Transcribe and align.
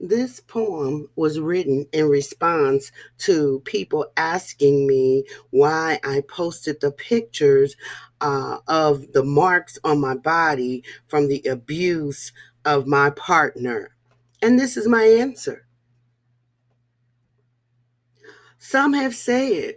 This 0.00 0.40
poem 0.40 1.08
was 1.16 1.38
written 1.38 1.86
in 1.92 2.08
response 2.08 2.90
to 3.18 3.60
people 3.64 4.06
asking 4.16 4.86
me 4.86 5.24
why 5.50 6.00
I 6.04 6.22
posted 6.28 6.80
the 6.80 6.90
pictures 6.90 7.76
uh, 8.20 8.58
of 8.66 9.12
the 9.12 9.22
marks 9.22 9.78
on 9.84 10.00
my 10.00 10.14
body 10.14 10.84
from 11.08 11.28
the 11.28 11.42
abuse 11.44 12.32
of 12.64 12.86
my 12.86 13.10
partner. 13.10 13.94
And 14.40 14.58
this 14.58 14.76
is 14.76 14.88
my 14.88 15.04
answer. 15.04 15.66
Some 18.58 18.92
have 18.92 19.14
said, 19.14 19.74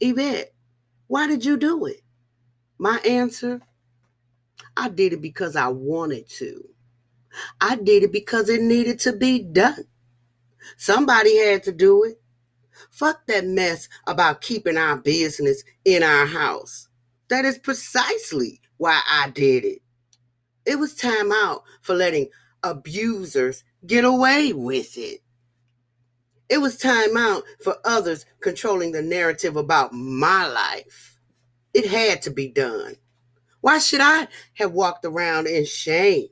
Yvette, 0.00 0.52
why 1.06 1.26
did 1.26 1.44
you 1.44 1.56
do 1.56 1.86
it? 1.86 2.02
My 2.78 2.98
answer, 3.06 3.60
I 4.76 4.88
did 4.88 5.12
it 5.12 5.22
because 5.22 5.56
I 5.56 5.68
wanted 5.68 6.28
to. 6.30 6.75
I 7.60 7.76
did 7.76 8.04
it 8.04 8.12
because 8.12 8.48
it 8.48 8.62
needed 8.62 8.98
to 9.00 9.12
be 9.12 9.42
done. 9.42 9.84
Somebody 10.76 11.38
had 11.38 11.62
to 11.64 11.72
do 11.72 12.04
it. 12.04 12.20
Fuck 12.90 13.26
that 13.26 13.46
mess 13.46 13.88
about 14.06 14.40
keeping 14.40 14.76
our 14.76 14.96
business 14.96 15.64
in 15.84 16.02
our 16.02 16.26
house. 16.26 16.88
That 17.28 17.44
is 17.44 17.58
precisely 17.58 18.60
why 18.76 19.00
I 19.08 19.30
did 19.30 19.64
it. 19.64 19.82
It 20.64 20.78
was 20.78 20.94
time 20.94 21.32
out 21.32 21.62
for 21.82 21.94
letting 21.94 22.28
abusers 22.62 23.64
get 23.86 24.04
away 24.04 24.52
with 24.52 24.96
it. 24.98 25.20
It 26.48 26.58
was 26.58 26.76
time 26.76 27.16
out 27.16 27.42
for 27.62 27.76
others 27.84 28.24
controlling 28.40 28.92
the 28.92 29.02
narrative 29.02 29.56
about 29.56 29.92
my 29.92 30.46
life. 30.46 31.16
It 31.74 31.88
had 31.88 32.22
to 32.22 32.30
be 32.30 32.48
done. 32.48 32.96
Why 33.60 33.78
should 33.78 34.00
I 34.00 34.28
have 34.54 34.72
walked 34.72 35.04
around 35.04 35.46
in 35.48 35.64
shame? 35.64 36.28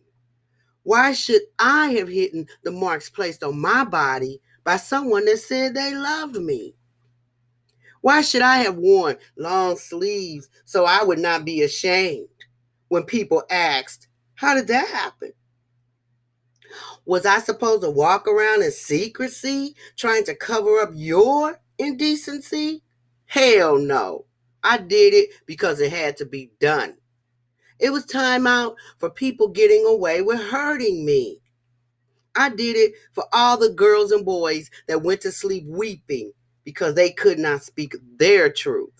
Why 0.84 1.12
should 1.12 1.42
I 1.58 1.88
have 1.92 2.08
hidden 2.08 2.46
the 2.62 2.70
marks 2.70 3.10
placed 3.10 3.42
on 3.42 3.60
my 3.60 3.84
body 3.84 4.40
by 4.62 4.76
someone 4.76 5.24
that 5.24 5.38
said 5.38 5.74
they 5.74 5.94
loved 5.94 6.36
me? 6.36 6.74
Why 8.02 8.20
should 8.20 8.42
I 8.42 8.58
have 8.58 8.76
worn 8.76 9.16
long 9.36 9.78
sleeves 9.78 10.50
so 10.66 10.84
I 10.84 11.02
would 11.02 11.18
not 11.18 11.46
be 11.46 11.62
ashamed 11.62 12.28
when 12.88 13.04
people 13.04 13.42
asked, 13.50 14.08
How 14.34 14.54
did 14.54 14.66
that 14.68 14.86
happen? 14.88 15.32
Was 17.06 17.24
I 17.24 17.38
supposed 17.38 17.82
to 17.82 17.90
walk 17.90 18.28
around 18.28 18.62
in 18.62 18.70
secrecy 18.70 19.74
trying 19.96 20.24
to 20.24 20.34
cover 20.34 20.80
up 20.80 20.90
your 20.92 21.58
indecency? 21.78 22.82
Hell 23.24 23.78
no. 23.78 24.26
I 24.62 24.78
did 24.78 25.14
it 25.14 25.30
because 25.46 25.80
it 25.80 25.92
had 25.92 26.16
to 26.18 26.26
be 26.26 26.50
done. 26.60 26.96
It 27.78 27.90
was 27.90 28.06
time 28.06 28.46
out 28.46 28.76
for 28.98 29.10
people 29.10 29.48
getting 29.48 29.84
away 29.86 30.22
with 30.22 30.40
hurting 30.40 31.04
me. 31.04 31.40
I 32.36 32.48
did 32.48 32.76
it 32.76 32.94
for 33.12 33.24
all 33.32 33.56
the 33.56 33.70
girls 33.70 34.10
and 34.10 34.24
boys 34.24 34.70
that 34.88 35.02
went 35.02 35.20
to 35.22 35.32
sleep 35.32 35.64
weeping 35.66 36.32
because 36.64 36.94
they 36.94 37.10
could 37.10 37.38
not 37.38 37.62
speak 37.62 37.94
their 38.18 38.50
truth. 38.50 38.90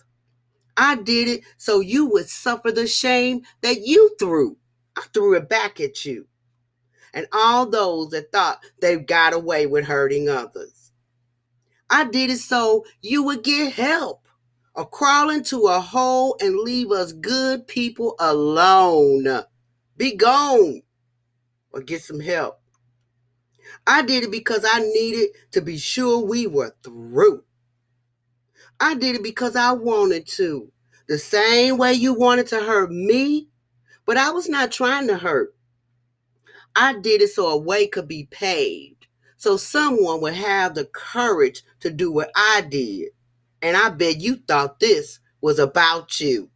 I 0.77 0.95
did 0.95 1.27
it 1.27 1.43
so 1.57 1.79
you 1.79 2.05
would 2.07 2.29
suffer 2.29 2.71
the 2.71 2.87
shame 2.87 3.41
that 3.61 3.81
you 3.81 4.15
threw. 4.19 4.57
I 4.97 5.03
threw 5.13 5.35
it 5.35 5.49
back 5.49 5.79
at 5.79 6.05
you. 6.05 6.27
And 7.13 7.27
all 7.31 7.65
those 7.65 8.09
that 8.09 8.31
thought 8.31 8.59
they 8.81 8.97
got 8.97 9.33
away 9.33 9.67
with 9.67 9.85
hurting 9.85 10.27
others. 10.29 10.91
I 11.89 12.05
did 12.05 12.29
it 12.29 12.39
so 12.39 12.85
you 13.01 13.23
would 13.23 13.43
get 13.43 13.73
help 13.73 14.24
or 14.75 14.87
crawl 14.87 15.29
into 15.29 15.67
a 15.67 15.79
hole 15.79 16.35
and 16.41 16.59
leave 16.59 16.91
us 16.91 17.13
good 17.13 17.67
people 17.67 18.15
alone. 18.19 19.43
Be 19.97 20.15
gone 20.15 20.81
or 21.71 21.81
get 21.81 22.03
some 22.03 22.19
help. 22.19 22.59
I 23.87 24.01
did 24.01 24.23
it 24.23 24.31
because 24.31 24.65
I 24.69 24.79
needed 24.79 25.29
to 25.51 25.61
be 25.61 25.77
sure 25.77 26.19
we 26.19 26.47
were 26.47 26.75
through. 26.83 27.43
I 28.79 28.95
did 28.95 29.15
it 29.15 29.23
because 29.23 29.55
I 29.55 29.71
wanted 29.71 30.27
to. 30.27 30.71
The 31.07 31.17
same 31.17 31.77
way 31.77 31.93
you 31.93 32.13
wanted 32.13 32.47
to 32.47 32.59
hurt 32.61 32.91
me, 32.91 33.47
but 34.05 34.17
I 34.17 34.31
was 34.31 34.49
not 34.49 34.71
trying 34.71 35.07
to 35.07 35.17
hurt. 35.17 35.55
I 36.75 36.99
did 36.99 37.21
it 37.21 37.29
so 37.29 37.47
a 37.47 37.57
way 37.57 37.87
could 37.87 38.07
be 38.07 38.27
paved, 38.31 39.07
so 39.37 39.55
someone 39.55 40.19
would 40.21 40.33
have 40.33 40.75
the 40.75 40.85
courage 40.85 41.63
to 41.81 41.89
do 41.89 42.11
what 42.11 42.31
I 42.35 42.65
did. 42.67 43.09
And 43.61 43.77
I 43.77 43.89
bet 43.89 44.19
you 44.19 44.37
thought 44.47 44.79
this 44.79 45.19
was 45.41 45.59
about 45.59 46.19
you. 46.19 46.49